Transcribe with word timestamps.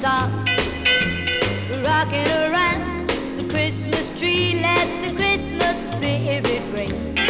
stop 0.00 0.30
rocking 1.84 2.26
around 2.26 3.06
the 3.36 3.46
Christmas 3.50 4.08
tree. 4.18 4.58
Let 4.62 4.88
the 5.06 5.14
Christmas 5.14 5.76
spirit 5.90 6.62
ring. 6.72 7.29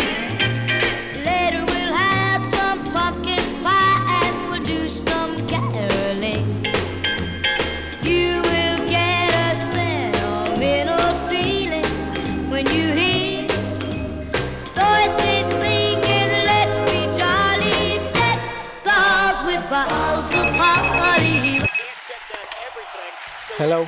Hello? 23.71 23.87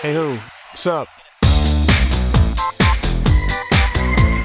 Hey, 0.00 0.14
who? 0.14 0.38
What's 0.70 0.86
up? 0.86 1.08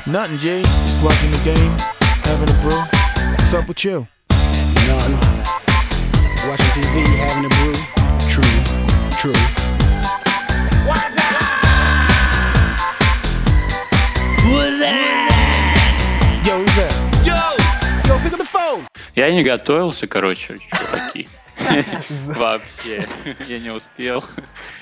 Nothing, 0.06 0.38
G. 0.38 0.64
Just 0.64 1.02
watching 1.02 1.32
the 1.32 1.42
game, 1.46 1.72
having 2.28 2.50
a 2.50 2.60
brew. 2.60 2.76
What's 3.32 3.54
up 3.54 3.70
with 3.70 3.86
you? 3.86 4.06
Nothing. 4.84 5.16
Watching 6.44 6.72
TV, 6.76 7.08
having 7.24 7.46
a 7.46 7.52
brew. 7.56 7.72
True, 8.28 8.44
true. 9.16 9.32
Yo, 16.44 16.58
who's 16.58 16.76
that? 16.76 16.92
Yo! 17.24 18.14
Yo, 18.14 18.20
pick 18.22 18.34
up 18.34 18.40
the 18.40 18.44
phone! 18.44 18.86
Я 19.16 19.32
не 19.32 19.42
готовился, 19.42 20.06
короче, 20.06 20.58
чуваки. 20.74 21.30
Вообще. 22.36 23.08
Я 23.48 23.60
не 23.60 23.70
успел. 23.72 24.24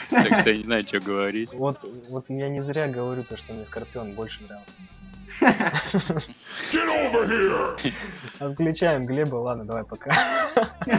Так 0.09 0.39
что 0.39 0.49
я 0.49 0.57
не 0.57 0.63
знаю, 0.63 0.87
что 0.87 0.99
говорить. 0.99 1.53
Вот, 1.53 1.79
вот 2.09 2.29
я 2.29 2.47
не 2.49 2.59
зря 2.61 2.87
говорю 2.87 3.23
то, 3.23 3.35
что 3.37 3.53
мне 3.53 3.65
Скорпион 3.65 4.13
больше 4.13 4.43
нравился 4.43 4.75
на 4.79 4.87
самом 4.89 6.21
деле. 6.71 8.21
Отключаем 8.39 9.05
Глеба, 9.05 9.35
ладно, 9.35 9.65
давай 9.65 9.83
пока. 9.83 10.11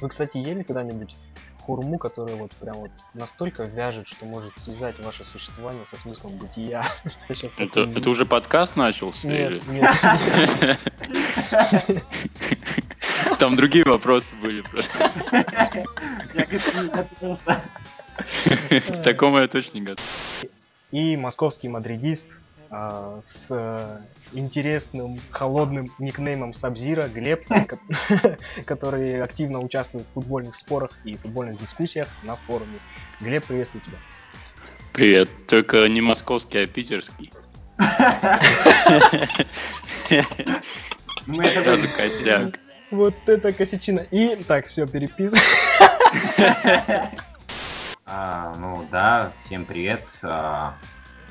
Вы, 0.00 0.08
кстати, 0.08 0.38
ели 0.38 0.62
когда-нибудь 0.62 1.16
хурму, 1.68 1.98
которая 1.98 2.36
вот 2.36 2.52
прям 2.52 2.76
вот 2.76 2.90
настолько 3.12 3.64
вяжет, 3.64 4.08
что 4.08 4.24
может 4.24 4.56
связать 4.56 4.98
ваше 5.00 5.22
существование 5.24 5.84
со 5.84 5.96
смыслом 5.98 6.36
бытия? 6.38 6.82
Это, 7.28 7.80
это 7.80 8.08
уже 8.10 8.24
подкаст 8.24 8.76
начался? 8.76 9.28
Нет, 9.28 9.50
или- 9.50 9.62
нет. 9.68 10.78
Там 13.38 13.56
другие 13.56 13.84
вопросы 13.84 14.34
были 14.42 14.62
просто. 14.62 15.10
Я 16.34 16.44
к 16.44 16.52
этому 16.52 16.82
не 16.82 16.90
готовился. 16.90 17.62
К 18.80 19.02
такому 19.02 19.38
я 19.38 19.48
точно 19.48 19.78
не 19.78 19.84
готов. 19.84 20.44
И 20.90 21.16
московский 21.16 21.68
мадридист 21.68 22.40
а, 22.70 23.20
с 23.22 23.48
э, 23.50 24.00
интересным 24.32 25.20
холодным 25.30 25.86
никнеймом 25.98 26.52
Сабзира 26.52 27.08
Глеб, 27.08 27.46
ко- 27.48 27.78
который 28.64 29.22
активно 29.22 29.60
участвует 29.60 30.06
в 30.06 30.12
футбольных 30.12 30.56
спорах 30.56 30.90
и 31.04 31.16
футбольных 31.16 31.60
дискуссиях 31.60 32.08
на 32.24 32.36
форуме. 32.36 32.78
Глеб, 33.20 33.44
приветствую 33.44 33.82
тебя. 33.84 33.98
Привет. 34.92 35.30
Только 35.46 35.86
не 35.88 36.00
московский, 36.00 36.58
а 36.58 36.66
питерский. 36.66 37.30
Сразу 41.28 41.86
косяк. 41.96 42.58
Вот 42.90 43.14
это 43.26 43.52
косячина. 43.52 44.00
И 44.10 44.36
так, 44.46 44.66
все, 44.66 44.86
переписывай. 44.86 45.40
А, 48.10 48.54
ну 48.58 48.88
да, 48.90 49.32
всем 49.44 49.66
привет. 49.66 50.02
А, 50.22 50.72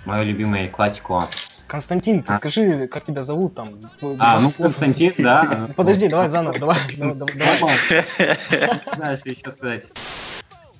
мою 0.06 0.26
любимую 0.26 0.70
классику. 0.70 1.24
Константин, 1.66 2.22
ты 2.22 2.34
А. 2.34 2.36
скажи, 2.36 2.88
как 2.88 3.04
тебя 3.04 3.24
зовут 3.24 3.56
там? 3.56 3.90
А, 4.20 4.40
ну. 4.40 4.48
Константин, 4.56 5.14
да. 5.18 5.72
Подожди, 5.76 6.08
давай 6.08 6.30
заново, 6.30 6.60
давай. 6.60 6.78
Знаешь, 6.96 9.22
еще 9.26 9.50
сказать. 9.50 9.86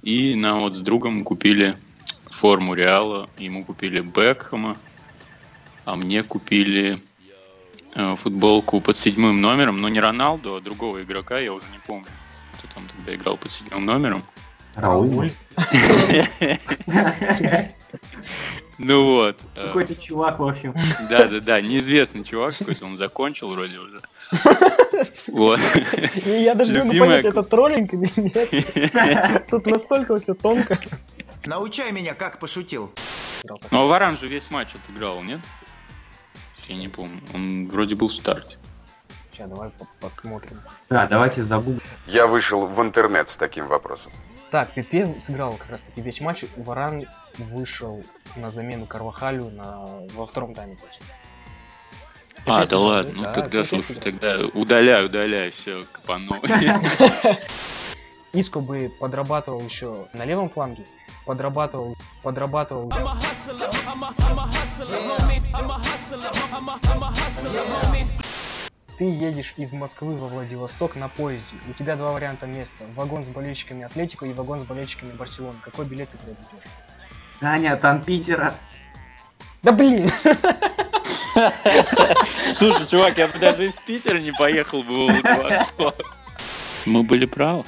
И 0.04 0.36
нам 0.36 0.60
вот 0.60 0.76
с 0.76 0.82
другом 0.82 1.24
купили 1.24 1.76
форму 2.30 2.76
Реала, 2.76 3.28
ему 3.40 3.66
купили 3.66 4.02
Бекхэма, 4.02 4.78
а 5.86 5.96
мне 5.96 6.22
купили 6.22 7.02
футболку 8.18 8.80
под 8.82 8.98
седьмым 8.98 9.42
номером, 9.42 9.78
но 9.78 9.90
не 9.90 10.00
Роналду, 10.00 10.56
а 10.56 10.62
другого 10.62 11.02
игрока, 11.04 11.40
я 11.40 11.54
уже 11.54 11.66
не 11.72 11.80
помню, 11.80 12.08
кто 12.58 12.68
там 12.74 12.88
тогда 12.96 13.16
играл 13.16 13.38
под 13.38 13.52
седьмым 13.52 13.86
номером. 13.86 14.24
Рауль. 14.76 15.32
Ну 18.80 19.06
вот. 19.06 19.42
э, 19.56 19.66
Какой-то 19.68 19.96
чувак, 19.96 20.38
в 20.38 20.48
общем. 20.48 20.76
Да-да-да, 21.10 21.62
неизвестный 21.62 22.24
чувак 22.24 22.56
какой-то, 22.58 22.86
он 22.86 22.96
закончил 22.96 23.52
вроде 23.52 23.80
уже. 23.80 24.02
Вот. 25.28 25.60
И 26.26 26.30
я 26.44 26.54
даже 26.54 26.74
не 26.74 26.84
могу 26.84 27.00
понять, 27.00 27.26
это 27.26 27.42
троллинг 27.44 27.94
или 27.94 28.12
нет. 28.16 29.48
Тут 29.50 29.66
настолько 29.66 30.20
все 30.20 30.36
тонко. 30.36 30.78
Научай 31.46 31.92
меня, 31.92 32.14
как 32.14 32.40
пошутил. 32.40 32.92
Ну, 33.72 33.82
а 33.82 33.86
Варан 33.86 34.18
же 34.18 34.28
весь 34.28 34.52
матч 34.52 34.76
отыграл, 34.76 35.22
нет? 35.24 35.40
Я 36.68 36.76
не 36.76 36.88
помню. 36.90 37.22
Он 37.34 37.68
вроде 37.70 37.96
был 37.96 38.08
в 38.08 38.14
старте. 38.14 38.58
Сейчас, 39.32 39.50
давай 39.50 39.70
по- 39.70 39.88
посмотрим. 40.00 40.60
Да, 40.90 41.06
давайте 41.08 41.44
загуглим. 41.44 41.82
Я 42.08 42.28
вышел 42.28 42.66
в 42.66 42.82
интернет 42.82 43.30
с 43.30 43.38
таким 43.38 43.68
вопросом. 43.68 44.12
Так, 44.50 44.74
Пепе 44.74 45.20
сыграл 45.20 45.54
как 45.58 45.70
раз 45.70 45.82
таки 45.84 46.02
весь 46.02 46.22
матч. 46.22 46.46
Варан 46.56 47.06
вышел 47.38 48.04
на 48.36 48.50
замену 48.50 48.86
Карвахалю 48.86 49.50
на... 49.50 49.86
во 50.14 50.26
втором 50.26 50.54
тайме. 50.56 50.76
почти. 50.78 51.04
А, 52.46 52.62
Пепе 52.62 52.72
да 52.72 52.80
ладно, 52.80 53.14
ну 53.14 53.24
да, 53.24 53.34
тогда, 53.34 53.64
Пепе 53.64 53.66
слушай, 53.66 53.84
сыграл. 53.84 54.04
тогда 54.04 54.40
удаляй, 54.54 55.06
удаляй, 55.06 55.50
все, 55.52 55.84
капану. 55.92 56.36
Иско 58.34 58.60
бы 58.60 58.92
подрабатывал 59.00 59.62
еще 59.62 60.08
на 60.14 60.24
левом 60.26 60.50
фланге, 60.50 60.86
подрабатывал, 61.28 61.96
подрабатывал. 62.24 62.92
Ты 68.98 69.04
едешь 69.04 69.54
из 69.58 69.74
Москвы 69.74 70.18
во 70.18 70.28
Владивосток 70.28 70.96
на 70.96 71.08
поезде. 71.10 71.56
У 71.70 71.74
тебя 71.74 71.96
два 71.96 72.14
варианта 72.14 72.48
места. 72.48 72.86
Вагон 72.96 73.24
с 73.24 73.28
болельщиками 73.28 73.84
Атлетико 73.84 74.26
и 74.26 74.34
вагон 74.34 74.62
с 74.62 74.64
болельщиками 74.64 75.12
Барселоны. 75.12 75.60
Какой 75.62 75.86
билет 75.86 76.10
ты 76.10 76.18
приобретешь? 76.18 76.72
Аня, 77.42 77.76
там 77.78 78.02
Питера. 78.02 78.56
Да 79.62 79.72
блин! 79.72 80.10
Слушай, 82.56 82.88
чувак, 82.88 83.18
я 83.20 83.28
бы 83.28 83.38
даже 83.38 83.68
из 83.68 83.74
Питера 83.86 84.18
не 84.18 84.32
поехал 84.32 84.82
бы 84.82 85.06
в 85.06 85.22
Владивосток. 85.22 86.16
Мы 86.88 87.04
были 87.04 87.28
правы. 87.28 87.66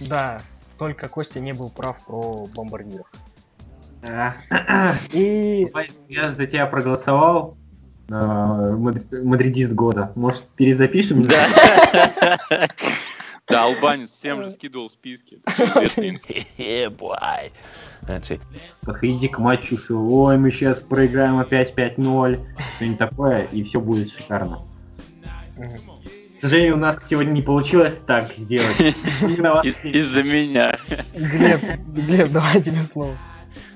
Да, 0.00 0.42
только 0.78 1.08
Костя 1.08 1.40
не 1.40 1.52
был 1.52 1.70
прав 1.70 2.04
про 2.06 2.32
бомбардиров. 2.56 3.06
А, 4.12 4.34
И 5.12 5.66
Я 6.08 6.28
же 6.30 6.36
за 6.36 6.46
тебя 6.46 6.66
проголосовал. 6.66 7.56
Мадри- 8.08 9.22
Мадридист 9.22 9.72
года. 9.72 10.12
Может, 10.14 10.44
перезапишем? 10.56 11.22
Да. 11.22 11.46
Да, 13.48 13.64
албанец 13.64 14.10
всем 14.12 14.44
же 14.44 14.50
скидывал 14.50 14.90
списки. 14.90 15.40
Известная 15.46 16.10
инфа. 16.10 16.34
Подходите 18.84 19.28
к 19.30 19.38
матчу, 19.38 19.78
что 19.78 19.98
ой, 19.98 20.36
мы 20.36 20.50
сейчас 20.50 20.82
проиграем 20.82 21.38
опять 21.38 21.74
5-0, 21.74 22.46
что-нибудь 22.76 22.98
такое, 22.98 23.38
и 23.44 23.62
все 23.62 23.80
будет 23.80 24.10
шикарно. 24.10 24.62
К 26.38 26.42
сожалению, 26.42 26.74
у 26.74 26.78
нас 26.78 27.08
сегодня 27.08 27.32
не 27.32 27.42
получилось 27.42 28.00
так 28.06 28.32
сделать. 28.32 28.78
Из-за 29.84 30.22
меня. 30.22 30.78
Глеб, 31.12 31.60
Глеб, 31.88 32.30
давай 32.30 32.62
тебе 32.62 32.84
слово. 32.84 33.18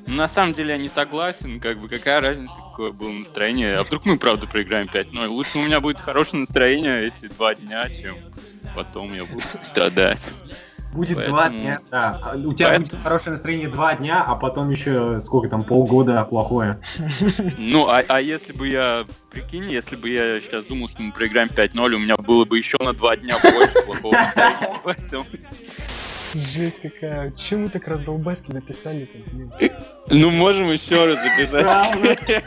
Ну, 0.07 0.15
На 0.15 0.29
самом 0.29 0.53
деле 0.53 0.71
я 0.71 0.79
не 0.79 0.89
согласен, 0.89 1.59
как 1.59 1.81
бы 1.81 1.89
какая 1.89 2.21
разница, 2.21 2.55
какое 2.55 2.93
было 2.93 3.11
настроение. 3.11 3.79
А 3.79 3.83
вдруг 3.83 4.05
мы 4.05 4.17
правда 4.17 4.47
проиграем 4.47 4.87
5-0? 4.87 5.27
Лучше 5.27 5.59
у 5.59 5.65
меня 5.65 5.81
будет 5.81 6.01
хорошее 6.01 6.41
настроение 6.41 7.05
эти 7.05 7.27
два 7.27 7.55
дня, 7.57 7.89
чем 7.91 8.15
потом 8.77 9.13
я 9.13 9.25
буду 9.25 9.43
страдать. 9.65 10.21
Будет 10.93 11.17
Поэтому- 11.17 11.37
два 11.39 11.49
дня, 11.49 11.79
да. 11.91 12.35
У 12.45 12.53
тебя 12.53 12.69
Поэтому- 12.69 12.87
будет 12.91 13.03
хорошее 13.03 13.31
настроение 13.33 13.69
два 13.69 13.95
дня, 13.95 14.23
а 14.27 14.35
потом 14.35 14.71
еще 14.71 15.21
сколько 15.21 15.49
там, 15.49 15.63
полгода 15.63 16.23
плохое. 16.25 16.81
Ну, 17.59 17.87
а, 17.89 18.03
а 18.09 18.21
если 18.21 18.53
бы 18.53 18.69
я, 18.69 19.05
прикинь, 19.31 19.71
если 19.71 19.97
бы 19.97 20.09
я 20.11 20.41
сейчас 20.41 20.65
думал, 20.65 20.89
что 20.89 21.03
мы 21.03 21.13
проиграем 21.13 21.49
5-0, 21.49 21.95
у 21.95 21.99
меня 21.99 22.17
было 22.17 22.45
бы 22.45 22.59
еще 22.59 22.77
на 22.81 22.93
два 22.93 23.17
дня 23.17 23.37
больше 23.43 23.83
плохого 23.87 24.13
настроения. 24.13 24.81
Поэтому, 24.85 25.25
Жесть 26.35 26.81
какая. 26.81 27.31
Чем 27.33 27.63
мы 27.63 27.69
так 27.69 27.87
раздолбайски 27.89 28.53
записали-то, 28.53 29.19
блин? 29.33 29.53
ну, 30.09 30.31
можем 30.31 30.73
еще 30.73 31.05
раз 31.07 31.19
записать. 31.23 32.43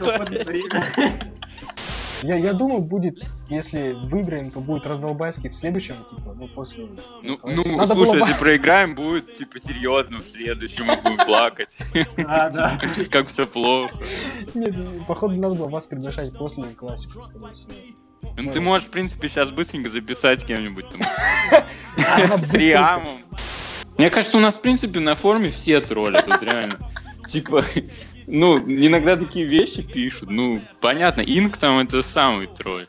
Я, 2.26 2.36
я 2.38 2.54
думаю, 2.54 2.82
будет, 2.82 3.20
если 3.50 3.94
выиграем, 3.94 4.50
то 4.50 4.60
будет 4.60 4.88
раздолбайский 4.88 5.50
в 5.50 5.56
следующем, 5.56 5.96
типа, 6.10 6.34
ну, 6.34 6.48
после... 6.48 6.88
Ну, 7.22 7.40
ну 7.44 7.78
надо 7.78 7.94
слушай, 7.94 8.14
было 8.14 8.28
если 8.28 8.40
проиграем, 8.40 8.96
будет 8.96 9.38
типа 9.38 9.60
серьезно 9.60 10.18
в 10.18 10.28
следующем, 10.28 10.86
мы 10.86 10.96
будем 10.96 11.18
плакать. 11.18 11.78
Да, 12.18 12.50
да. 12.50 12.80
Как 13.12 13.30
все 13.30 13.46
плохо. 13.46 13.96
Нет, 14.56 14.76
ну, 14.76 15.04
походу 15.04 15.36
надо 15.36 15.56
было 15.56 15.68
вас 15.68 15.86
приглашать 15.86 16.36
после 16.36 16.64
классики, 16.64 17.18
скорее 17.22 17.54
всего. 17.54 17.72
Ну 18.38 18.52
ты 18.52 18.60
можешь, 18.60 18.88
в 18.88 18.92
принципе, 18.92 19.30
сейчас 19.30 19.52
быстренько 19.52 19.90
записать 19.90 20.42
с 20.42 20.44
кем-нибудь 20.44 20.86
там. 20.90 21.02
Она 22.16 22.38
С 22.38 22.54
Риамом. 22.54 23.24
Мне 23.98 24.10
кажется, 24.10 24.38
у 24.38 24.42
нас, 24.42 24.58
в 24.58 24.62
принципе, 24.62 25.00
на 25.00 25.16
форуме 25.16 25.52
все 25.52 25.80
тролли 25.80 26.22
тут 26.22 26.42
реально. 26.42 26.80
Типа, 27.28 27.64
ну, 28.28 28.58
иногда 28.60 29.18
такие 29.18 29.46
вещи 29.46 29.82
пишут. 29.82 30.30
Ну, 30.32 30.60
понятно, 30.82 31.22
Инк 31.22 31.58
там 31.58 31.80
это 31.80 32.02
самый 32.02 32.48
тролль. 32.48 32.88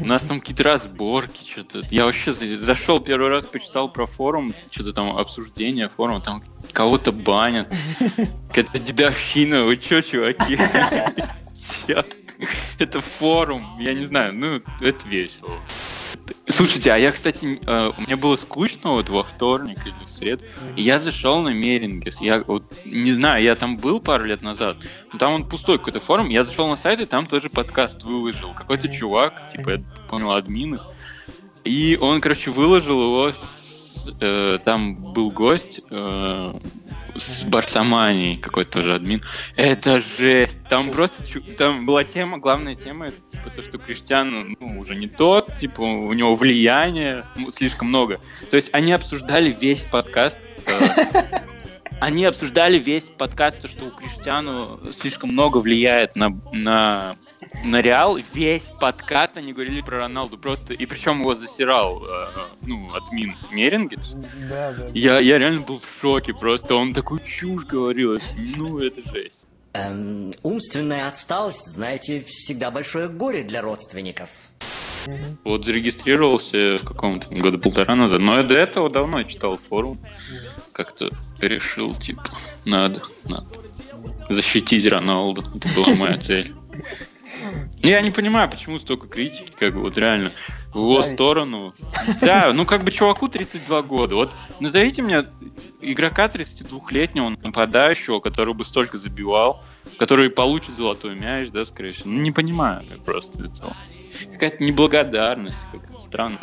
У 0.00 0.04
нас 0.04 0.24
там 0.24 0.40
какие-то 0.40 0.64
разборки, 0.64 1.48
что-то. 1.48 1.82
Я 1.90 2.04
вообще 2.04 2.32
за- 2.32 2.58
зашел 2.58 3.00
первый 3.00 3.28
раз, 3.28 3.46
почитал 3.46 3.88
про 3.90 4.06
форум, 4.06 4.52
что-то 4.70 4.92
там 4.92 5.16
обсуждение 5.16 5.88
форума, 5.88 6.20
там 6.20 6.42
кого-то 6.72 7.12
банят. 7.12 7.72
Какая-то 8.48 8.78
дедовщина, 8.78 9.64
вы 9.64 9.76
чё, 9.76 10.00
чуваки? 10.02 10.58
Это 12.78 13.00
форум, 13.00 13.78
я 13.78 13.92
не 13.92 14.06
знаю, 14.06 14.34
ну, 14.34 14.62
это 14.80 15.08
весело. 15.08 15.60
Слушайте, 16.60 16.92
а 16.92 16.98
я, 16.98 17.10
кстати, 17.10 17.58
э, 17.66 17.90
мне 17.96 18.16
было 18.16 18.36
скучно 18.36 18.90
вот 18.90 19.08
во 19.08 19.22
вторник 19.22 19.78
или 19.86 19.94
в 20.04 20.10
среду, 20.10 20.44
и 20.76 20.82
я 20.82 20.98
зашел 20.98 21.40
на 21.40 21.54
Мерингес. 21.54 22.20
Я 22.20 22.42
вот 22.46 22.62
не 22.84 23.12
знаю, 23.12 23.42
я 23.42 23.54
там 23.54 23.78
был 23.78 23.98
пару 23.98 24.26
лет 24.26 24.42
назад, 24.42 24.76
но 25.10 25.18
там 25.18 25.32
он 25.32 25.48
пустой 25.48 25.78
какой-то 25.78 26.00
форум. 26.00 26.28
Я 26.28 26.44
зашел 26.44 26.68
на 26.68 26.76
сайт, 26.76 27.00
и 27.00 27.06
там 27.06 27.24
тоже 27.24 27.48
подкаст 27.48 28.04
выложил. 28.04 28.52
Какой-то 28.52 28.90
чувак, 28.90 29.48
типа, 29.50 29.70
я 29.70 29.78
понял, 30.10 30.32
админ 30.32 30.74
их. 30.74 30.86
И 31.64 31.96
он, 31.98 32.20
короче, 32.20 32.50
выложил 32.50 33.00
его 33.04 33.28
с- 33.32 34.14
э, 34.20 34.58
там 34.62 34.96
был 34.96 35.30
гость 35.30 35.80
э, 35.88 36.58
с 37.16 37.42
Барсаманией, 37.44 38.36
какой-то 38.36 38.72
тоже 38.72 38.96
админ. 38.96 39.22
Это 39.56 40.02
жесть. 40.18 40.58
Там 40.70 40.90
просто 40.92 41.26
чу- 41.26 41.42
там 41.42 41.84
была 41.84 42.04
тема, 42.04 42.38
главная 42.38 42.76
тема, 42.76 43.08
это 43.08 43.16
типа 43.28 43.50
то, 43.50 43.60
что 43.60 43.76
Криштиану 43.76 44.56
ну, 44.60 44.78
уже 44.78 44.94
не 44.94 45.08
тот, 45.08 45.56
типа 45.56 45.82
у 45.82 46.12
него 46.12 46.36
влияния 46.36 47.26
ну, 47.36 47.50
слишком 47.50 47.88
много. 47.88 48.18
То 48.50 48.56
есть 48.56 48.70
они 48.72 48.92
обсуждали 48.92 49.50
весь 49.60 49.82
подкаст. 49.84 50.38
э, 50.66 51.40
Они 52.00 52.24
обсуждали 52.24 52.78
весь 52.78 53.10
подкаст, 53.10 53.60
то, 53.60 53.68
что 53.68 53.84
у 53.84 53.90
Криштиану 53.90 54.80
слишком 54.90 55.32
много 55.32 55.58
влияет 55.58 56.16
на, 56.16 56.40
на, 56.50 57.18
на 57.62 57.82
Реал. 57.82 58.18
Весь 58.32 58.72
подкаст 58.80 59.36
они 59.36 59.52
говорили 59.52 59.82
про 59.82 59.98
Роналду 59.98 60.38
просто. 60.38 60.72
И 60.72 60.86
причем 60.86 61.20
его 61.20 61.34
засирал, 61.34 62.02
э, 62.02 62.28
ну, 62.62 62.88
админ 62.94 63.36
Мерингетс. 63.52 64.14
Да, 64.48 64.72
да. 64.72 64.88
Я, 64.94 65.20
я 65.20 65.38
реально 65.38 65.60
был 65.60 65.78
в 65.78 66.00
шоке 66.00 66.32
просто. 66.32 66.74
Он 66.74 66.94
такую 66.94 67.20
чушь 67.20 67.66
говорил. 67.66 68.18
Ну, 68.34 68.78
это 68.78 69.02
жесть. 69.12 69.44
Эм, 69.72 70.34
умственная 70.42 71.06
отсталость, 71.06 71.66
знаете, 71.74 72.24
всегда 72.26 72.70
большое 72.72 73.08
горе 73.08 73.44
для 73.44 73.62
родственников. 73.62 74.28
Вот 75.44 75.64
зарегистрировался 75.64 76.78
в 76.78 76.84
каком-то 76.84 77.28
года 77.34 77.56
полтора 77.56 77.94
назад. 77.94 78.20
Но 78.20 78.38
я 78.38 78.42
до 78.42 78.54
этого 78.54 78.90
давно 78.90 79.22
читал 79.22 79.58
форум. 79.68 79.98
Как-то 80.72 81.08
решил, 81.40 81.94
типа, 81.94 82.22
надо, 82.64 83.02
надо. 83.28 83.46
Защитить 84.28 84.86
Роналду. 84.86 85.44
Это 85.54 85.68
была 85.74 85.94
моя 85.94 86.18
цель. 86.18 86.52
Я 87.82 88.00
не 88.02 88.10
понимаю, 88.10 88.50
почему 88.50 88.78
столько 88.78 89.08
критики, 89.08 89.52
как 89.58 89.74
бы 89.74 89.80
вот 89.80 89.96
реально 89.96 90.32
в 90.72 90.78
его 90.78 91.02
Зависть. 91.02 91.14
сторону. 91.14 91.74
Да, 92.20 92.52
ну 92.52 92.66
как 92.66 92.84
бы 92.84 92.90
чуваку 92.90 93.28
32 93.28 93.82
года. 93.82 94.14
Вот 94.14 94.36
назовите 94.60 95.02
мне 95.02 95.24
игрока 95.80 96.26
32-летнего 96.26 97.30
нападающего, 97.30 98.20
который 98.20 98.54
бы 98.54 98.64
столько 98.64 98.98
забивал, 98.98 99.62
который 99.98 100.30
получит 100.30 100.76
золотой 100.76 101.14
мяч, 101.14 101.50
да, 101.50 101.64
скорее 101.64 101.92
всего. 101.92 102.10
Ну 102.10 102.20
не 102.20 102.32
понимаю 102.32 102.82
как 102.88 103.04
просто 103.04 103.44
этого. 103.44 103.76
Какая-то 104.32 104.62
неблагодарность, 104.62 105.66
как-то 105.72 105.92
странно. 105.94 106.38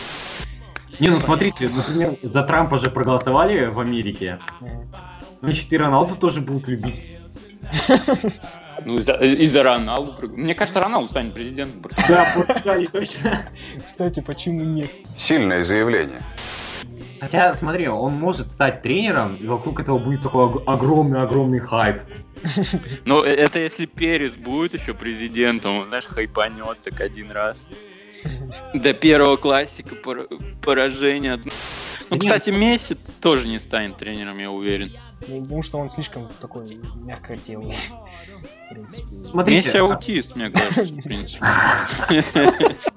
Не, 1.00 1.10
ну 1.10 1.20
смотрите, 1.20 1.70
например, 1.70 2.18
за 2.24 2.42
Трампа 2.44 2.80
же 2.80 2.90
проголосовали 2.90 3.66
в 3.66 3.80
Америке. 3.80 4.40
Значит, 5.42 5.72
и 5.72 5.78
Роналду 5.78 6.16
тоже 6.16 6.42
будут 6.42 6.68
любить. 6.68 7.18
Ну, 8.86 8.98
из-за, 9.00 9.64
Роналду. 9.64 10.16
Мне 10.38 10.54
кажется, 10.54 10.80
Роналду 10.80 11.10
станет 11.10 11.34
президентом. 11.34 11.82
Да. 12.08 12.26
Кстати, 13.84 14.20
почему 14.22 14.62
нет? 14.62 14.90
Сильное 15.16 15.64
заявление. 15.64 16.22
Хотя, 17.20 17.56
смотри, 17.56 17.88
он 17.88 18.14
может 18.14 18.52
стать 18.52 18.84
тренером, 18.84 19.36
и 19.36 19.48
вокруг 19.48 19.80
этого 19.80 19.98
будет 19.98 20.22
такой 20.22 20.46
ог- 20.46 20.64
огромный-огромный 20.68 21.60
хайп. 21.60 22.02
Но 23.06 23.26
э- 23.26 23.34
это 23.34 23.58
если 23.58 23.88
Перес 23.88 24.36
будет 24.36 24.76
еще 24.76 24.94
президентом, 24.94 25.80
он, 25.80 25.86
знаешь, 25.86 26.06
хайпанет 26.06 26.80
так 26.84 27.02
один 27.02 27.32
раз. 27.32 27.68
До 28.76 28.94
первого 28.94 29.38
классика 29.38 29.96
пор- 29.96 30.28
поражения. 30.64 31.40
Ну, 32.10 32.16
Нет. 32.16 32.26
кстати, 32.26 32.50
Месси 32.52 32.98
тоже 33.22 33.48
не 33.48 33.60
станет 33.60 33.98
тренером, 33.98 34.38
я 34.38 34.52
уверен. 34.52 34.92
Ну, 35.28 35.42
Потому 35.44 35.64
что 35.64 35.78
он 35.78 35.90
слишком 35.90 36.30
такой 36.40 36.66
принципе. 38.70 39.28
Смотрите, 39.30 39.68
Месси 39.68 39.78
аутист, 39.78 40.36
мне 40.36 40.50
кажется, 40.50 40.94
в 40.94 41.02
принципе. 41.02 41.46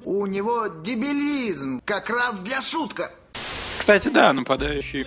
У 0.04 0.26
него 0.26 0.66
дебилизм, 0.66 1.80
как 1.84 2.10
раз 2.10 2.38
для 2.40 2.60
шутка. 2.60 3.12
Кстати, 3.80 4.08
да, 4.08 4.30
нападающий, 4.34 5.06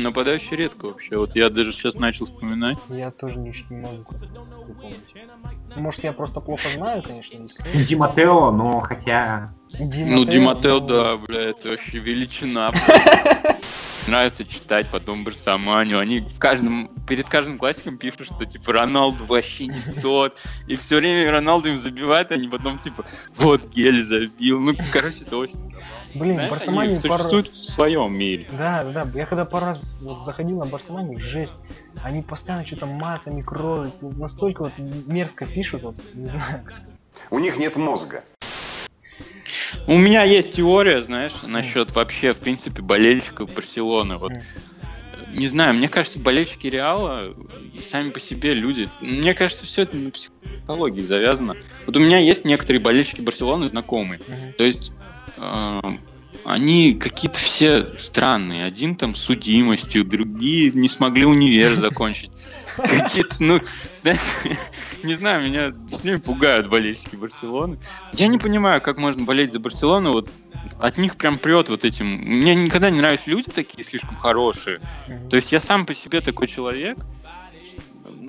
нападающий 0.02 0.56
редко 0.56 0.86
вообще. 0.86 1.18
Вот 1.18 1.36
я 1.36 1.50
даже 1.50 1.72
сейчас 1.72 1.96
начал 1.96 2.24
вспоминать. 2.24 2.78
Я 2.88 3.10
тоже 3.10 3.38
не, 3.38 3.52
не 3.68 3.76
могу 3.76 4.02
припомнить. 4.64 5.76
Может, 5.76 6.04
я 6.04 6.14
просто 6.14 6.40
плохо 6.40 6.66
знаю, 6.74 7.02
конечно, 7.02 7.42
если... 7.42 7.84
Ди 7.84 7.94
Матео, 7.94 8.50
но 8.50 8.80
хотя... 8.80 9.46
Ди 9.78 10.04
Ну, 10.04 10.20
Матео, 10.20 10.32
Диматео, 10.32 10.80
ну, 10.80 10.86
да, 10.86 11.16
бля, 11.18 11.50
это 11.50 11.68
вообще 11.68 11.98
величина. 11.98 12.72
Нравится 14.06 14.46
читать 14.46 14.86
потом 14.90 15.24
Барсаманию. 15.24 15.98
Они 15.98 16.20
в 16.20 16.38
каждом, 16.38 16.90
перед 17.06 17.28
каждым 17.28 17.58
классиком 17.58 17.98
пишут, 17.98 18.28
что 18.34 18.46
типа 18.46 18.72
Роналду 18.72 19.26
вообще 19.26 19.66
не 19.66 19.82
тот. 20.02 20.40
И 20.66 20.76
все 20.76 20.96
время 20.96 21.30
Роналду 21.30 21.68
им 21.68 21.76
забивает, 21.76 22.32
они 22.32 22.48
потом 22.48 22.78
типа 22.78 23.04
вот 23.36 23.68
Гель 23.68 24.02
забил. 24.02 24.60
Ну, 24.60 24.74
короче, 24.90 25.24
это 25.26 25.36
очень... 25.36 25.58
Блин, 26.14 26.34
Знаешь, 26.34 26.50
Барсамани 26.50 26.92
они 26.92 27.00
пару... 27.00 27.14
существуют 27.14 27.48
в 27.48 27.54
своем 27.54 28.14
мире. 28.14 28.46
Да, 28.56 28.84
да, 28.84 29.04
да. 29.04 29.18
Я 29.18 29.26
когда 29.26 29.44
пару 29.44 29.66
раз 29.66 29.98
вот 30.00 30.24
заходил 30.24 30.58
на 30.60 30.66
Барсамани, 30.66 31.16
жесть. 31.16 31.54
Они 32.02 32.22
постоянно 32.22 32.64
что-то 32.64 32.86
матами 32.86 33.42
кроют. 33.42 34.00
Настолько 34.02 34.62
вот 34.62 34.72
мерзко 34.78 35.46
пишут, 35.46 35.82
вот, 35.82 35.96
не 36.14 36.26
знаю. 36.26 36.64
У 37.30 37.38
них 37.38 37.56
нет 37.56 37.76
мозга. 37.76 38.22
У 39.86 39.98
меня 39.98 40.22
есть 40.22 40.52
теория, 40.52 41.02
знаешь, 41.02 41.42
насчет 41.42 41.94
вообще, 41.94 42.32
в 42.32 42.38
принципе, 42.38 42.80
болельщиков 42.80 43.52
Барселоны. 43.52 44.16
Вот 44.16 44.32
не 45.34 45.48
знаю, 45.48 45.74
мне 45.74 45.88
кажется, 45.88 46.18
болельщики 46.20 46.68
Реала 46.68 47.34
сами 47.82 48.10
по 48.10 48.20
себе 48.20 48.54
люди. 48.54 48.88
Мне 49.00 49.34
кажется, 49.34 49.66
все 49.66 49.82
это 49.82 49.96
на 49.96 50.10
психологии 50.10 51.02
завязано. 51.02 51.54
Вот 51.86 51.96
у 51.96 52.00
меня 52.00 52.18
есть 52.18 52.44
некоторые 52.44 52.80
болельщики 52.80 53.20
Барселоны 53.20 53.68
знакомые. 53.68 54.20
То 54.56 54.64
есть 54.64 54.92
они 56.44 56.94
какие-то 56.94 57.38
все 57.38 57.96
странные. 57.96 58.64
Один 58.64 58.96
там 58.96 59.14
с 59.14 59.20
судимостью, 59.20 60.04
другие 60.04 60.70
не 60.72 60.88
смогли 60.88 61.24
универ 61.24 61.74
закончить. 61.76 62.30
Какие-то, 62.76 63.36
ну, 63.38 63.60
знаешь, 63.94 64.20
не 65.02 65.14
знаю, 65.14 65.44
меня 65.44 65.72
с 65.92 66.04
ними 66.04 66.16
пугают 66.16 66.68
болельщики 66.68 67.16
Барселоны. 67.16 67.78
Я 68.14 68.26
не 68.26 68.38
понимаю, 68.38 68.80
как 68.80 68.98
можно 68.98 69.24
болеть 69.24 69.52
за 69.52 69.60
Барселону, 69.60 70.12
вот 70.12 70.28
от 70.80 70.98
них 70.98 71.16
прям 71.16 71.38
прет 71.38 71.68
вот 71.68 71.84
этим. 71.84 72.06
Мне 72.06 72.54
никогда 72.54 72.90
не 72.90 72.98
нравятся 72.98 73.30
люди 73.30 73.50
такие 73.50 73.84
слишком 73.84 74.16
хорошие. 74.16 74.80
То 75.30 75.36
есть 75.36 75.52
я 75.52 75.60
сам 75.60 75.86
по 75.86 75.94
себе 75.94 76.20
такой 76.20 76.46
человек. 76.46 76.98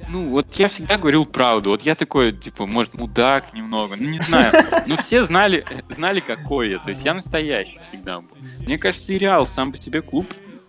Ну, 0.10 0.30
вот 0.30 0.56
я 0.56 0.68
всегда 0.68 0.98
говорил 0.98 1.26
правду. 1.26 1.70
Вот 1.70 1.82
я 1.84 1.96
такой, 1.96 2.32
типа, 2.32 2.66
может, 2.66 2.94
мудак 2.96 3.54
немного, 3.54 3.96
ну, 3.96 4.10
не 4.10 4.18
знаю. 4.18 4.54
Но 4.88 4.98
все 4.98 5.24
знали, 5.24 5.66
знали, 5.90 6.20
какой 6.20 6.72
я. 6.72 6.80
То 6.80 6.90
есть 6.90 7.04
я 7.04 7.14
настоящий 7.14 7.80
всегда 7.90 8.22
был. 8.22 8.30
Мне 8.60 8.78
кажется, 8.78 9.14
и 9.14 9.18
Реал 9.18 9.48
сам 9.48 9.72
по 9.72 9.78
себе 9.78 10.02
клуб, 10.02 10.26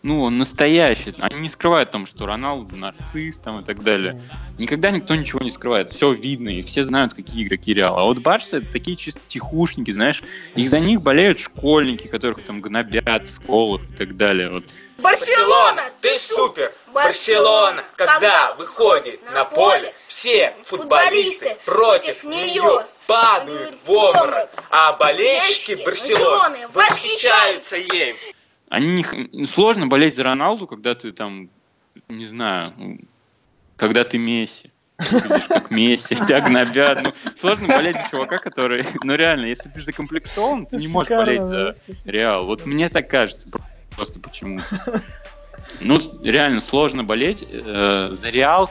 ну, 0.07 0.23
он 0.23 0.39
настоящий. 0.39 1.13
Они 1.19 1.41
не 1.41 1.49
скрывают 1.49 1.91
там, 1.91 2.07
что 2.07 2.27
Роналду 2.27 2.77
нарцисс 2.77 3.39
там 3.39 3.61
и 3.61 3.65
так 3.65 3.83
далее. 3.83 4.23
Никогда 4.57 4.93
никто 4.93 5.17
ничего 5.17 5.41
не 5.41 5.51
скрывает. 5.51 5.91
Все 5.91 6.13
видно, 6.13 6.49
и 6.49 6.63
все 6.63 6.85
знают, 6.85 7.13
какие 7.13 7.45
игроки 7.45 7.75
Реала. 7.75 8.03
А 8.03 8.05
вот 8.05 8.19
Барса 8.19 8.59
это 8.59 8.71
такие 8.71 8.97
чисто 8.97 9.21
тихушники, 9.27 9.91
знаешь. 9.91 10.23
И 10.55 10.67
за 10.69 10.79
них 10.79 11.03
болеют 11.03 11.41
школьники, 11.41 12.07
которых 12.07 12.41
там 12.41 12.61
гнобят 12.61 13.29
в 13.29 13.43
школах 13.43 13.83
и 13.91 13.93
так 13.95 14.17
далее. 14.17 14.51
Вот. 14.51 14.65
Барселона, 14.99 15.83
ты 16.01 16.17
супер! 16.19 16.73
Барселона, 16.95 17.85
когда 17.97 18.55
выходит 18.55 19.21
на 19.35 19.45
поле, 19.45 19.93
все 20.07 20.55
футболисты 20.65 21.57
против 21.67 22.23
нее 22.23 22.87
падают 23.07 23.77
в 23.85 23.91
обморок, 23.91 24.51
а 24.71 24.93
болельщики 24.93 25.83
Барселоны 25.85 26.69
восхищаются 26.69 27.77
ей. 27.77 28.17
Они 28.69 29.05
не 29.33 29.47
сложно 29.47 29.87
болеть 29.87 30.17
за 30.17 30.25
Роналду, 30.25 30.67
когда 30.67 30.95
ты 30.95 31.13
там, 31.13 31.49
не 32.09 32.27
знаю, 32.27 32.75
когда 33.77 34.05
ты 34.05 34.19
Месси. 34.19 34.71
Выглядишь 34.99 35.47
как 35.49 35.71
Месси, 35.71 36.17
тебя 36.17 36.41
гнобят. 36.41 37.03
Ну, 37.03 37.13
сложно 37.37 37.69
болеть 37.69 37.97
за 37.97 38.09
чувака, 38.11 38.39
который... 38.39 38.85
Ну, 39.03 39.15
реально, 39.15 39.47
если 39.47 39.69
ты 39.69 39.81
закомплектован, 39.81 40.67
ты 40.67 40.77
не 40.77 40.89
можешь 40.89 41.11
болеть 41.11 41.43
за 41.43 41.75
Реал. 42.05 42.47
Вот 42.47 42.67
мне 42.67 42.89
так 42.89 43.09
кажется, 43.09 43.49
про- 43.49 43.65
просто 43.95 44.19
почему-то. 44.19 45.03
Ну, 45.81 46.01
реально 46.23 46.61
сложно 46.61 47.05
болеть 47.05 47.47
э, 47.51 48.09
за 48.13 48.31
Реал, 48.31 48.71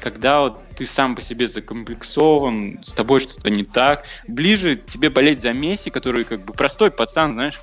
когда 0.00 0.40
вот 0.40 0.60
ты 0.76 0.86
сам 0.86 1.16
по 1.16 1.22
себе 1.22 1.48
закомплексован, 1.48 2.80
с 2.84 2.92
тобой 2.92 3.20
что-то 3.20 3.50
не 3.50 3.64
так. 3.64 4.04
Ближе 4.28 4.76
тебе 4.76 5.10
болеть 5.10 5.42
за 5.42 5.52
Месси, 5.52 5.90
который 5.90 6.24
как 6.24 6.44
бы 6.44 6.52
простой 6.52 6.90
пацан, 6.90 7.32
знаешь, 7.32 7.58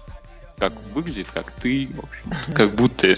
как 0.58 0.74
выглядит, 0.94 1.28
как 1.34 1.52
ты, 1.52 1.88
в 1.88 2.00
общем, 2.00 2.54
как 2.54 2.76
будто 2.76 3.18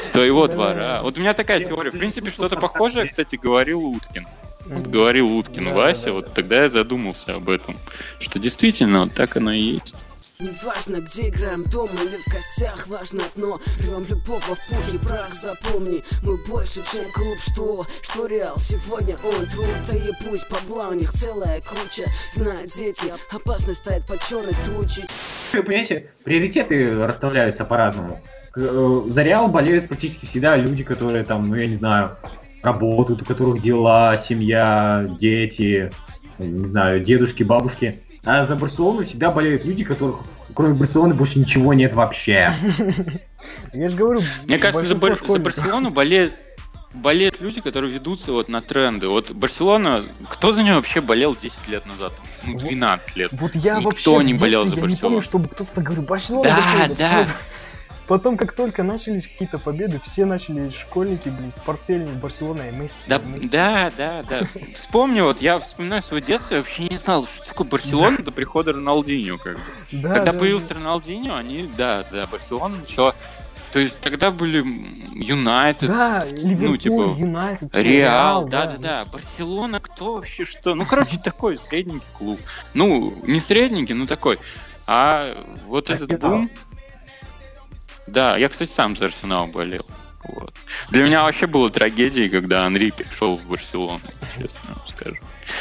с 0.00 0.10
твоего 0.10 0.46
двора. 0.48 1.02
Вот 1.02 1.16
у 1.16 1.20
меня 1.20 1.34
такая 1.34 1.62
теория. 1.62 1.90
В 1.90 1.98
принципе, 1.98 2.30
что-то 2.30 2.56
похожее, 2.56 3.06
кстати, 3.06 3.36
говорил 3.36 3.82
Уткин. 3.82 4.26
Вот 4.66 4.86
говорил 4.88 5.32
Уткин 5.36 5.72
Вася, 5.72 6.12
вот 6.12 6.34
тогда 6.34 6.64
я 6.64 6.70
задумался 6.70 7.36
об 7.36 7.48
этом, 7.48 7.76
что 8.18 8.38
действительно 8.38 9.02
вот 9.02 9.14
так 9.14 9.36
оно 9.36 9.52
и 9.52 9.60
есть. 9.60 9.96
Неважно, 10.38 11.00
где 11.00 11.28
играем, 11.28 11.64
дома 11.64 11.94
или 12.02 12.18
в 12.18 12.26
гостях, 12.26 12.86
важно 12.88 13.24
одно 13.24 13.58
Рвем 13.78 14.04
любого 14.06 14.40
в 14.40 14.68
пух 14.68 14.94
и 14.94 14.98
прах, 14.98 15.32
запомни 15.32 16.04
Мы 16.22 16.36
больше, 16.46 16.82
чем 16.92 17.10
клуб, 17.12 17.38
что? 17.38 17.86
Что 18.02 18.26
Реал 18.26 18.58
сегодня 18.58 19.16
он 19.22 19.46
труп 19.46 19.66
Да 19.88 19.96
и 19.96 20.12
пусть 20.24 20.48
бабла 20.50 20.88
у 20.88 20.94
них 20.94 21.12
целая 21.12 21.62
куча 21.62 22.06
Знают 22.34 22.70
дети, 22.72 23.14
опасность 23.30 23.80
стоит 23.80 24.04
под 24.06 24.22
черной 24.26 24.54
тучей 24.64 25.04
понимаете, 25.52 26.10
приоритеты 26.24 27.04
расставляются 27.06 27.64
по-разному. 27.64 28.20
Э, 28.56 29.02
За 29.08 29.22
Реал 29.22 29.48
болеют 29.48 29.88
практически 29.88 30.26
всегда 30.26 30.56
люди, 30.56 30.82
которые 30.82 31.24
там, 31.24 31.48
ну 31.48 31.54
я 31.54 31.66
не 31.66 31.76
знаю, 31.76 32.12
работают, 32.62 33.22
у 33.22 33.24
которых 33.24 33.62
дела, 33.62 34.16
семья, 34.18 35.06
дети, 35.20 35.90
не 36.38 36.66
знаю, 36.66 37.00
дедушки, 37.00 37.42
бабушки. 37.42 38.00
А 38.24 38.46
за 38.46 38.56
Барселону 38.56 39.04
всегда 39.04 39.30
болеют 39.30 39.64
люди, 39.64 39.84
которых 39.84 40.20
кроме 40.54 40.74
Барселоны 40.74 41.14
больше 41.14 41.38
ничего 41.38 41.74
нет 41.74 41.94
вообще. 41.94 42.50
Я 43.72 43.88
же 43.88 43.96
говорю, 43.96 44.20
Мне 44.44 44.58
кажется, 44.58 44.86
за, 44.86 44.96
Бар-. 44.96 45.16
Барселону 45.40 45.90
болеют 45.90 46.32
болеют 46.96 47.40
люди, 47.40 47.60
которые 47.60 47.92
ведутся 47.92 48.32
вот 48.32 48.48
на 48.48 48.60
тренды. 48.60 49.08
Вот 49.08 49.30
Барселона, 49.30 50.04
кто 50.28 50.52
за 50.52 50.62
нее 50.62 50.74
вообще 50.74 51.00
болел 51.00 51.36
10 51.36 51.68
лет 51.68 51.86
назад? 51.86 52.12
Ну, 52.44 52.58
12 52.58 53.16
лет. 53.16 53.30
Вот 53.32 53.54
я 53.54 53.76
Никто 53.76 53.90
вообще 54.12 54.24
не 54.24 54.34
болел 54.34 54.62
за 54.64 54.70
я 54.70 54.74
не 54.74 54.80
помню, 54.80 54.90
Барселону. 54.94 55.22
чтобы 55.22 55.48
кто-то 55.48 55.74
так 55.74 55.84
говорил, 55.84 56.04
Барселона, 56.04 56.44
Да, 56.44 56.56
Барселона, 56.56 56.94
да. 56.94 57.10
Барселона». 57.18 57.36
Потом, 58.06 58.36
как 58.36 58.52
только 58.52 58.84
начались 58.84 59.26
какие-то 59.26 59.58
победы, 59.58 60.00
все 60.00 60.26
начали 60.26 60.70
школьники, 60.70 61.28
блин, 61.28 61.52
с 61.52 61.58
портфелями 61.58 62.16
Барселона 62.16 62.68
и 62.68 62.72
Месси. 62.72 63.08
Да, 63.08 63.18
Месси. 63.18 63.48
да, 63.48 63.90
да, 63.96 64.22
да. 64.22 64.40
Вспомни, 64.74 65.20
вот 65.22 65.40
я 65.42 65.58
вспоминаю 65.58 66.02
свое 66.04 66.22
детство, 66.22 66.54
я 66.54 66.60
вообще 66.60 66.84
не 66.84 66.96
знал, 66.96 67.26
что 67.26 67.48
такое 67.48 67.66
Барселона 67.66 68.18
до 68.18 68.30
прихода 68.30 68.72
Роналдиньо, 68.72 69.38
как 69.38 69.56
бы. 69.56 69.60
Да, 69.90 70.14
Когда 70.14 70.32
да, 70.32 70.38
появился 70.38 70.74
Роналдиньо, 70.74 71.34
они, 71.34 71.68
да, 71.76 72.04
да, 72.12 72.26
Барселона 72.26 72.76
начала... 72.76 73.14
То 73.76 73.80
есть 73.80 74.00
тогда 74.00 74.30
были 74.30 74.64
Юнайтед, 75.12 75.90
Да, 75.90 76.24
ну, 76.44 76.78
типа, 76.78 77.14
Юнайтед, 77.14 77.76
Реал, 77.76 78.48
да, 78.48 78.68
да, 78.68 78.76
да. 78.78 79.04
Барселона, 79.04 79.80
кто 79.80 80.14
вообще 80.14 80.46
что? 80.46 80.74
Ну, 80.74 80.86
короче, 80.86 81.18
такой 81.18 81.58
средненький 81.58 82.08
клуб. 82.16 82.40
Ну, 82.72 83.14
не 83.24 83.38
средненький, 83.38 83.94
но 83.94 84.06
такой. 84.06 84.38
А 84.86 85.36
вот 85.66 85.90
этот 85.90 86.10
Арсенал. 86.10 86.38
бум... 86.38 86.50
Да, 88.06 88.38
я, 88.38 88.48
кстати, 88.48 88.70
сам 88.70 88.96
за 88.96 89.04
Арсенал 89.04 89.46
болел. 89.46 89.84
Вот. 90.26 90.54
Для 90.88 91.04
меня 91.04 91.22
вообще 91.24 91.46
была 91.46 91.68
трагедией, 91.68 92.30
когда 92.30 92.64
Анри 92.64 92.88
перешел 92.88 93.36
в 93.36 93.44
Барселону, 93.44 94.00
честно 94.38 94.70
вам 94.70 94.88
скажу. 94.88 95.18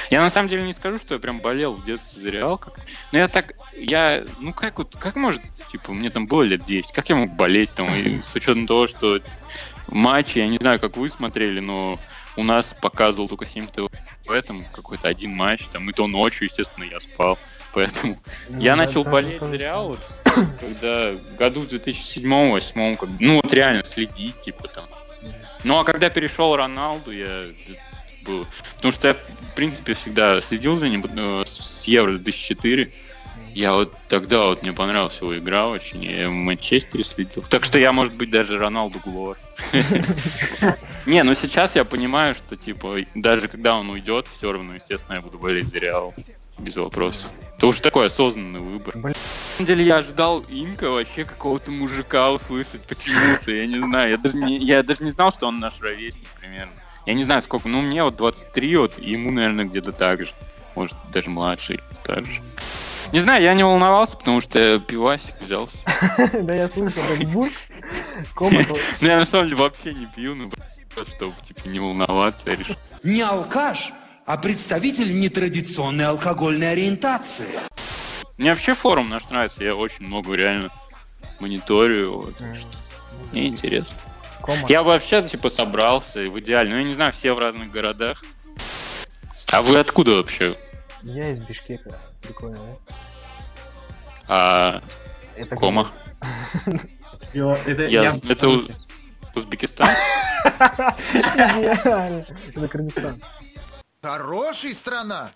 Я 0.10 0.22
на 0.22 0.30
самом 0.30 0.50
деле 0.50 0.63
не 0.63 0.74
скажу, 0.74 0.98
что 0.98 1.15
я 1.15 1.20
прям 1.20 1.39
болел 1.39 1.74
в 1.74 1.86
детстве 1.86 2.22
за 2.22 2.30
Реал 2.30 2.58
как 2.58 2.74
Но 3.12 3.20
я 3.20 3.27
так, 3.27 3.54
я, 3.77 4.24
ну 4.39 4.54
как 4.54 4.77
вот, 4.77 4.96
как 4.98 5.15
может, 5.15 5.42
типа, 5.68 5.94
мне 5.94 6.10
там 6.10 6.27
было 6.27 6.44
лет 6.44 6.65
10, 6.65 6.92
как 6.92 7.10
я 7.10 7.15
мог 7.15 7.32
болеть 7.32 7.72
там, 7.74 7.94
и 7.94 8.22
с 8.22 8.36
учетом 8.36 8.68
того, 8.68 8.88
что 8.88 9.20
матчи, 9.88 10.39
я 10.39 10.48
не 10.48 10.58
знаю, 10.58 10.80
как 10.80 10.98
вы 10.98 11.10
смотрели, 11.10 11.60
но 11.60 12.00
у 12.38 12.44
нас 12.44 12.75
показывал 12.80 13.27
только 13.27 13.46
7 13.46 13.68
ТВ 13.68 13.88
в 14.25 14.32
этом 14.32 14.65
какой-то 14.74 15.08
один 15.08 15.32
матч, 15.32 15.65
там, 15.72 15.89
и 15.89 15.94
то 15.94 16.08
ночью, 16.08 16.48
естественно, 16.48 16.84
я 16.84 17.00
спал. 17.00 17.38
Поэтому 17.74 18.18
Ну, 18.50 18.62
я 18.62 18.75
да, 18.75 18.86
начал 18.86 19.04
болеть 19.04 19.42
за 19.42 19.56
Реал, 19.56 19.89
вот, 19.89 20.00
когда 20.60 21.13
году 21.38 21.62
в 21.62 21.65
2007-2008, 21.65 22.98
как, 22.98 23.10
ну 23.20 23.36
вот 23.42 23.54
реально 23.54 23.84
следить, 23.84 24.39
типа 24.42 24.68
там. 24.68 24.86
Ну 25.63 25.80
а 25.80 25.84
когда 25.84 26.10
перешел 26.10 26.56
Роналду, 26.56 27.12
я 27.12 27.46
был... 28.25 28.46
Потому 28.75 28.91
что 28.91 29.08
я, 29.10 29.13
в 29.13 29.55
принципе, 29.55 29.94
всегда 29.94 30.41
следил 30.41 30.77
за 30.77 30.89
ним 30.89 31.05
э, 31.05 31.44
с 31.46 31.86
Евро 31.86 32.13
2004. 32.13 32.91
Я 33.55 33.74
вот 33.74 33.94
тогда 34.10 34.48
вот 34.48 34.63
мне 34.63 34.74
понравилась 34.74 35.17
его 35.22 35.38
игра 35.38 35.70
очень, 35.70 36.03
я 36.03 36.27
в 36.27 36.34
Манчестере 36.34 37.05
следил. 37.05 37.41
Так 37.44 37.63
что 37.63 37.79
я, 37.79 37.94
может 37.94 38.13
быть, 38.13 38.29
даже 38.29 38.58
Роналду 38.58 39.00
Глор. 39.00 39.38
Не, 41.05 41.24
ну 41.24 41.34
сейчас 41.36 41.74
я 41.77 41.86
понимаю, 41.86 42.36
что, 42.36 42.58
типа, 42.58 42.96
даже 43.15 43.48
когда 43.48 43.77
он 43.77 43.89
уйдет, 43.89 44.27
все 44.27 44.51
равно, 44.51 44.75
естественно, 44.75 45.15
я 45.15 45.22
буду 45.22 45.39
болеть 45.39 45.67
за 45.67 45.77
Реал. 45.77 46.13
Без 46.58 46.75
вопросов. 46.75 47.29
Это 47.58 47.67
уже 47.67 47.82
такой 47.82 48.08
осознанный 48.08 48.60
выбор. 48.60 48.96
На 48.96 49.13
самом 49.13 49.67
деле 49.67 49.86
я 49.86 49.98
ожидал 49.98 50.41
Инка 50.50 50.89
вообще 50.89 51.24
какого-то 51.24 51.72
мужика 51.72 52.32
услышать 52.32 52.82
почему-то. 52.88 53.51
Я 53.51 53.67
не 53.67 53.79
знаю, 53.79 54.12
я 54.12 54.17
даже 54.17 54.38
не, 54.38 54.58
я 54.58 54.84
даже 54.84 55.03
не 55.03 55.12
знал, 55.12 55.32
что 55.32 55.48
он 55.48 55.60
наш 55.60 55.79
ровесник 55.79 56.27
примерно. 56.39 56.74
Я 57.05 57.13
не 57.13 57.24
знаю, 57.24 57.41
сколько, 57.41 57.67
ну 57.67 57.81
мне 57.81 58.03
вот 58.03 58.15
23, 58.15 58.77
вот, 58.77 59.00
ему, 59.00 59.31
наверное, 59.31 59.65
где-то 59.65 59.91
так 59.91 60.24
же. 60.24 60.31
Может, 60.75 60.97
даже 61.12 61.29
младше 61.29 61.75
или 61.75 61.83
старше. 61.93 62.41
Не 63.13 63.19
знаю, 63.19 63.43
я 63.43 63.53
не 63.53 63.63
волновался, 63.63 64.17
потому 64.17 64.41
что 64.41 64.79
пивасик 64.79 65.35
взялся. 65.39 65.77
Да 66.33 66.53
я 66.53 66.67
слышал, 66.67 67.01
как. 67.01 67.51
Комнату. 68.33 68.75
Ну, 69.00 69.07
я 69.07 69.19
на 69.19 69.25
самом 69.25 69.45
деле 69.45 69.57
вообще 69.57 69.93
не 69.93 70.07
пью, 70.07 70.35
ну, 70.35 70.50
просто 70.93 71.13
чтобы, 71.15 71.33
типа, 71.43 71.67
не 71.67 71.79
волноваться, 71.79 72.50
я 72.50 72.55
решил. 72.55 72.75
Не 73.03 73.21
алкаш, 73.21 73.93
а 74.25 74.38
представитель 74.38 75.17
нетрадиционной 75.19 76.05
алкогольной 76.05 76.71
ориентации. 76.71 77.47
Мне 78.38 78.50
вообще 78.50 78.74
форум 78.74 79.09
наш 79.09 79.29
нравится, 79.29 79.63
я 79.63 79.75
очень 79.75 80.05
много 80.07 80.33
реально 80.33 80.69
мониторю, 81.39 82.17
вот, 82.17 82.43
мне 83.31 83.47
интересно. 83.47 83.97
Кома. 84.45 84.67
Я 84.69 84.83
бы 84.83 84.89
вообще, 84.89 85.27
типа, 85.27 85.49
собрался, 85.49 86.21
и 86.21 86.27
в 86.27 86.39
идеале, 86.39 86.69
ну, 86.69 86.77
я 86.77 86.83
не 86.83 86.93
знаю, 86.93 87.11
все 87.11 87.33
в 87.33 87.39
разных 87.39 87.71
городах. 87.71 88.23
А 89.51 89.61
вы 89.61 89.79
откуда 89.79 90.11
вообще? 90.17 90.55
Я 91.01 91.29
из 91.31 91.39
Бишкека. 91.39 91.97
Прикольно, 92.21 92.57
да? 92.57 92.95
А 94.27 94.81
Это 95.35 95.55
Кома? 95.55 95.89
Это, 97.33 97.85
Я- 97.87 98.19
это 98.27 98.49
Узбекистан? 99.35 99.87
Это 100.43 102.25
Кыргызстан. 102.69 103.21
Хороший 104.01 104.73
страна. 104.75 105.31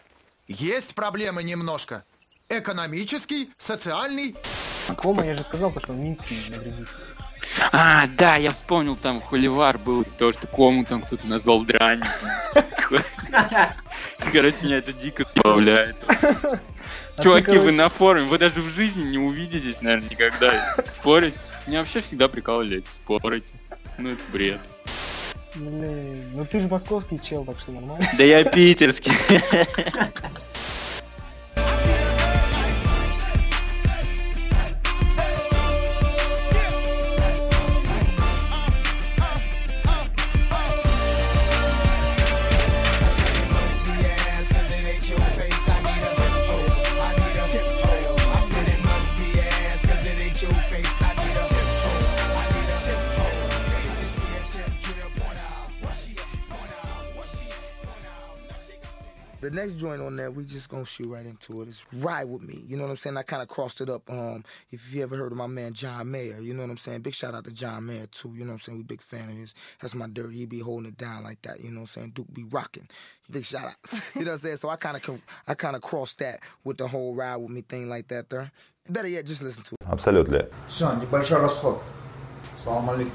Есть 0.47 0.93
проблемы 0.95 1.43
немножко. 1.43 2.03
Экономический, 2.47 3.49
социальный. 3.57 4.35
Кома, 4.97 5.25
я 5.25 5.33
же 5.35 5.43
сказал, 5.43 5.71
то, 5.71 5.79
что 5.79 5.93
он 5.93 6.03
минский 6.03 6.39
мадридист. 6.49 6.95
А, 7.71 8.07
да, 8.07 8.35
я 8.35 8.51
вспомнил, 8.51 8.95
там 8.95 9.21
холивар 9.21 9.77
был 9.77 10.01
из-за 10.01 10.15
того, 10.15 10.31
что 10.31 10.47
кому 10.47 10.85
там 10.85 11.01
кто-то 11.01 11.27
назвал 11.27 11.63
дрань. 11.63 12.01
Короче, 14.31 14.57
меня 14.61 14.77
это 14.77 14.93
дико 14.93 15.25
забавляет. 15.35 15.95
А 17.17 17.21
Чуваки, 17.21 17.57
вы 17.57 17.71
на 17.71 17.89
форуме, 17.89 18.27
вы 18.27 18.37
даже 18.37 18.61
в 18.61 18.69
жизни 18.69 19.03
не 19.03 19.17
увидитесь, 19.17 19.81
наверное, 19.81 20.09
никогда 20.09 20.75
спорить. 20.85 21.33
Меня 21.67 21.79
вообще 21.79 22.01
всегда 22.01 22.27
прикалывали 22.27 22.77
эти 22.77 22.89
спорить. 22.89 23.53
Ну, 23.97 24.09
это 24.09 24.21
бред. 24.31 24.59
Блин, 25.55 26.23
ну 26.35 26.45
ты 26.45 26.61
же 26.61 26.67
московский 26.67 27.19
чел, 27.19 27.43
так 27.43 27.59
что 27.59 27.71
нормально. 27.71 28.07
Да 28.17 28.23
я 28.23 28.43
питерский. 28.43 29.11
The 59.40 59.50
next 59.50 59.74
joint 59.74 60.00
on 60.00 60.16
there, 60.16 60.30
we 60.30 60.44
just 60.44 60.70
gonna 60.70 60.86
shoot 60.86 61.06
right 61.06 61.26
into 61.26 61.60
it. 61.60 61.68
It's 61.68 61.84
Ride 61.92 62.24
With 62.24 62.40
Me. 62.40 62.62
You 62.66 62.78
know 62.78 62.84
what 62.84 62.90
I'm 62.90 62.96
saying? 62.96 63.18
I 63.18 63.22
kind 63.22 63.42
of 63.42 63.48
crossed 63.48 63.82
it 63.82 63.90
up. 63.90 64.08
Um, 64.10 64.42
if 64.70 64.94
you 64.94 65.02
ever 65.02 65.16
heard 65.16 65.32
of 65.32 65.36
my 65.36 65.46
man 65.46 65.74
John 65.74 66.10
Mayer, 66.10 66.40
you 66.40 66.54
know 66.54 66.62
what 66.62 66.70
I'm 66.70 66.78
saying? 66.78 67.02
Big 67.02 67.12
shout 67.12 67.34
out 67.34 67.44
to 67.44 67.52
John 67.52 67.84
Mayer 67.84 68.06
too. 68.06 68.30
You 68.30 68.44
know 68.44 68.52
what 68.52 68.52
I'm 68.52 68.58
saying? 68.60 68.78
We 68.78 68.84
big 68.84 69.02
fan 69.02 69.28
of 69.28 69.36
his. 69.36 69.54
That's 69.82 69.94
my 69.94 70.06
dirty. 70.06 70.36
He 70.36 70.46
be 70.46 70.60
holding 70.60 70.88
it 70.88 70.96
down 70.96 71.24
like 71.24 71.42
that. 71.42 71.60
You 71.60 71.70
know 71.72 71.80
what 71.80 71.80
I'm 71.82 71.86
saying? 71.88 72.12
Duke 72.14 72.32
be 72.32 72.44
rocking. 72.44 72.88
Big 73.30 73.44
shout 73.44 73.66
out. 73.66 73.76
you 74.14 74.22
know 74.22 74.30
what 74.30 74.32
I'm 74.32 74.38
saying? 74.38 74.56
So 74.56 74.70
I 74.70 74.76
kind 74.76 74.96
of 74.96 75.22
I 75.46 75.52
kind 75.52 75.76
of 75.76 75.82
crossed 75.82 76.20
that 76.20 76.40
with 76.64 76.78
the 76.78 76.88
whole 76.88 77.14
Ride 77.14 77.36
With 77.36 77.50
Me 77.50 77.60
thing 77.60 77.90
like 77.90 78.08
that 78.08 78.30
there. 78.30 78.50
Better 78.88 79.08
yet, 79.08 79.26
just 79.26 79.42
listen 79.42 79.62
to 79.64 79.74
it. 79.74 79.86
Абсолютно. 79.86 80.48
Все, 80.68 80.90
небольшой 80.94 81.40
расход. 81.40 81.82
Салам 82.64 82.88
алейкум. 82.88 83.12